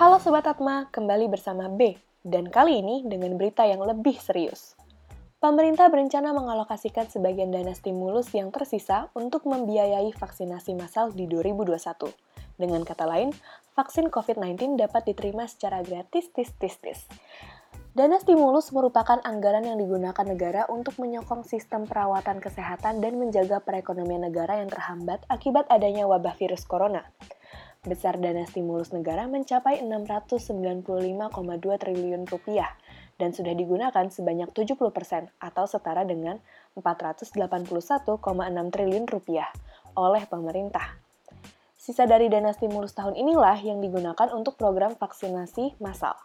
Halo 0.00 0.16
Sobat 0.16 0.48
Atma, 0.48 0.88
kembali 0.88 1.28
bersama 1.28 1.68
B, 1.68 1.92
dan 2.24 2.48
kali 2.48 2.80
ini 2.80 3.04
dengan 3.04 3.36
berita 3.36 3.68
yang 3.68 3.84
lebih 3.84 4.16
serius. 4.16 4.72
Pemerintah 5.44 5.92
berencana 5.92 6.32
mengalokasikan 6.32 7.04
sebagian 7.12 7.52
dana 7.52 7.76
stimulus 7.76 8.32
yang 8.32 8.48
tersisa 8.48 9.12
untuk 9.12 9.44
membiayai 9.44 10.08
vaksinasi 10.16 10.72
massal 10.72 11.12
di 11.12 11.28
2021. 11.28 12.16
Dengan 12.56 12.80
kata 12.80 13.04
lain, 13.04 13.36
vaksin 13.76 14.08
COVID-19 14.08 14.80
dapat 14.80 15.04
diterima 15.04 15.44
secara 15.44 15.84
gratis 15.84 16.32
tis 16.32 16.48
tis 16.56 16.80
tis. 16.80 17.04
Dana 17.92 18.16
stimulus 18.24 18.72
merupakan 18.72 19.20
anggaran 19.20 19.68
yang 19.68 19.76
digunakan 19.76 20.24
negara 20.24 20.64
untuk 20.72 20.96
menyokong 20.96 21.44
sistem 21.44 21.84
perawatan 21.84 22.40
kesehatan 22.40 23.04
dan 23.04 23.20
menjaga 23.20 23.60
perekonomian 23.60 24.32
negara 24.32 24.64
yang 24.64 24.72
terhambat 24.72 25.20
akibat 25.28 25.68
adanya 25.68 26.08
wabah 26.08 26.32
virus 26.40 26.64
corona 26.64 27.04
besar 27.80 28.20
dana 28.20 28.44
stimulus 28.44 28.92
negara 28.92 29.24
mencapai 29.24 29.80
695,2 29.80 30.84
triliun 31.80 32.28
rupiah 32.28 32.76
dan 33.16 33.32
sudah 33.32 33.56
digunakan 33.56 34.04
sebanyak 34.08 34.52
70% 34.52 35.32
atau 35.40 35.64
setara 35.64 36.04
dengan 36.04 36.40
481,6 36.76 37.36
triliun 38.72 39.06
rupiah 39.08 39.48
oleh 39.96 40.24
pemerintah. 40.28 40.96
Sisa 41.80 42.04
dari 42.04 42.28
dana 42.28 42.52
stimulus 42.52 42.92
tahun 42.92 43.16
inilah 43.16 43.56
yang 43.64 43.80
digunakan 43.80 44.28
untuk 44.36 44.60
program 44.60 44.92
vaksinasi 45.00 45.80
massal. 45.80 46.16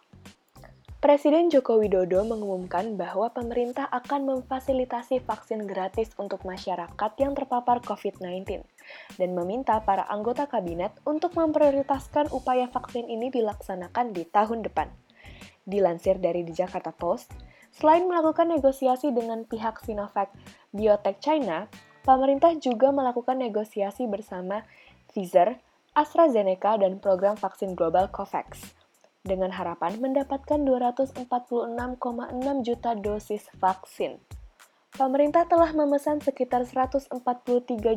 Presiden 0.96 1.52
Joko 1.52 1.76
Widodo 1.76 2.24
mengumumkan 2.24 2.96
bahwa 2.96 3.28
pemerintah 3.28 3.84
akan 3.92 4.32
memfasilitasi 4.32 5.20
vaksin 5.28 5.68
gratis 5.68 6.08
untuk 6.16 6.40
masyarakat 6.48 7.12
yang 7.20 7.36
terpapar 7.36 7.84
COVID-19 7.84 8.64
dan 9.20 9.30
meminta 9.36 9.76
para 9.84 10.08
anggota 10.08 10.48
kabinet 10.48 10.96
untuk 11.04 11.36
memprioritaskan 11.36 12.32
upaya 12.32 12.72
vaksin 12.72 13.12
ini 13.12 13.28
dilaksanakan 13.28 14.16
di 14.16 14.24
tahun 14.24 14.64
depan. 14.64 14.88
Dilansir 15.68 16.16
dari 16.16 16.48
di 16.48 16.56
Jakarta 16.56 16.96
Post, 16.96 17.28
selain 17.76 18.08
melakukan 18.08 18.48
negosiasi 18.48 19.12
dengan 19.12 19.44
pihak 19.44 19.84
Sinovac 19.84 20.32
Biotech 20.72 21.20
China, 21.20 21.68
pemerintah 22.08 22.56
juga 22.56 22.88
melakukan 22.88 23.36
negosiasi 23.36 24.08
bersama 24.08 24.64
Pfizer, 25.12 25.60
AstraZeneca, 25.92 26.80
dan 26.80 27.04
program 27.04 27.36
vaksin 27.36 27.76
global 27.76 28.08
COVAX 28.08 28.85
dengan 29.26 29.50
harapan 29.50 29.98
mendapatkan 29.98 30.62
246,6 30.62 31.26
juta 32.62 32.94
dosis 32.94 33.50
vaksin. 33.58 34.22
Pemerintah 34.96 35.44
telah 35.44 35.76
memesan 35.76 36.24
sekitar 36.24 36.64
143 36.64 37.12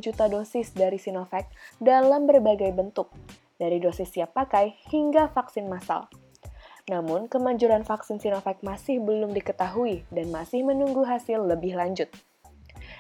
juta 0.04 0.26
dosis 0.28 0.76
dari 0.76 1.00
Sinovac 1.00 1.48
dalam 1.80 2.28
berbagai 2.28 2.76
bentuk, 2.76 3.08
dari 3.56 3.80
dosis 3.80 4.12
siap 4.12 4.36
pakai 4.36 4.76
hingga 4.92 5.32
vaksin 5.32 5.72
massal. 5.72 6.12
Namun, 6.92 7.32
kemanjuran 7.32 7.86
vaksin 7.86 8.20
Sinovac 8.20 8.60
masih 8.66 9.00
belum 9.00 9.32
diketahui 9.32 10.04
dan 10.12 10.28
masih 10.34 10.66
menunggu 10.66 11.06
hasil 11.06 11.40
lebih 11.40 11.78
lanjut. 11.78 12.12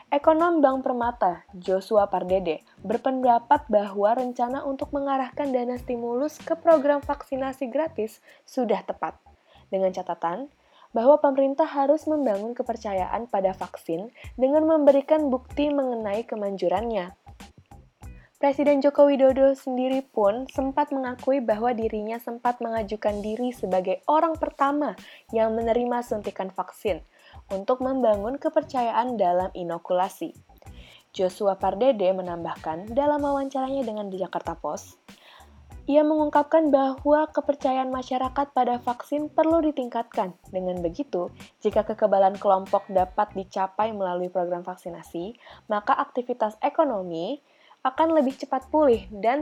Ekonom 0.09 0.57
Bank 0.57 0.81
Permata, 0.81 1.45
Joshua 1.53 2.09
Pardede, 2.09 2.65
berpendapat 2.81 3.69
bahwa 3.69 4.17
rencana 4.17 4.65
untuk 4.65 4.89
mengarahkan 4.89 5.53
dana 5.53 5.77
stimulus 5.77 6.41
ke 6.41 6.57
program 6.57 6.97
vaksinasi 6.97 7.69
gratis 7.69 8.17
sudah 8.41 8.81
tepat. 8.81 9.21
Dengan 9.69 9.93
catatan 9.93 10.49
bahwa 10.97 11.21
pemerintah 11.21 11.69
harus 11.69 12.09
membangun 12.09 12.57
kepercayaan 12.57 13.29
pada 13.29 13.53
vaksin 13.53 14.09
dengan 14.33 14.65
memberikan 14.65 15.29
bukti 15.29 15.69
mengenai 15.69 16.25
kemanjurannya. 16.25 17.13
Presiden 18.41 18.81
Joko 18.81 19.05
Widodo 19.05 19.53
sendiri 19.53 20.01
pun 20.01 20.49
sempat 20.49 20.89
mengakui 20.89 21.37
bahwa 21.37 21.69
dirinya 21.69 22.17
sempat 22.17 22.65
mengajukan 22.65 23.21
diri 23.21 23.53
sebagai 23.53 24.01
orang 24.09 24.33
pertama 24.41 24.97
yang 25.29 25.53
menerima 25.53 26.01
suntikan 26.01 26.49
vaksin– 26.49 27.05
untuk 27.47 27.79
membangun 27.79 28.35
kepercayaan 28.35 29.15
dalam 29.15 29.49
inokulasi. 29.55 30.35
Joshua 31.09 31.57
Pardede 31.57 32.13
menambahkan 32.13 32.93
dalam 32.93 33.23
wawancaranya 33.25 33.81
dengan 33.81 34.13
The 34.13 34.29
Jakarta 34.29 34.53
Post, 34.53 35.01
ia 35.89 36.05
mengungkapkan 36.05 36.69
bahwa 36.69 37.25
kepercayaan 37.33 37.89
masyarakat 37.89 38.53
pada 38.53 38.77
vaksin 38.77 39.25
perlu 39.33 39.65
ditingkatkan. 39.65 40.37
Dengan 40.53 40.85
begitu, 40.85 41.33
jika 41.65 41.81
kekebalan 41.81 42.37
kelompok 42.37 42.85
dapat 42.93 43.33
dicapai 43.33 43.89
melalui 43.89 44.29
program 44.29 44.61
vaksinasi, 44.61 45.33
maka 45.65 45.97
aktivitas 45.97 46.61
ekonomi 46.61 47.41
akan 47.81 48.21
lebih 48.21 48.37
cepat 48.37 48.69
pulih 48.69 49.09
dan, 49.09 49.41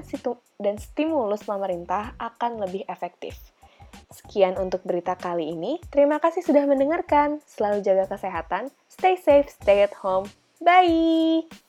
dan 0.56 0.80
stimulus 0.80 1.44
pemerintah 1.44 2.16
akan 2.16 2.64
lebih 2.64 2.88
efektif. 2.88 3.36
Sekian 4.08 4.56
untuk 4.56 4.88
berita 4.88 5.20
kali 5.20 5.52
ini. 5.52 5.84
Terima 5.92 6.18
kasih 6.24 6.42
sudah 6.42 6.64
mendengarkan. 6.64 7.44
Selalu 7.44 7.84
jaga 7.84 8.08
kesehatan. 8.08 8.72
Stay 8.88 9.20
safe, 9.20 9.52
stay 9.52 9.84
at 9.84 9.94
home. 10.00 10.32
Bye! 10.64 11.67